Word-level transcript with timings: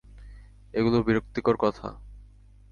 এগুলো 0.73 0.97
বিরক্তিকর 1.03 1.55
কথা। 1.57 1.87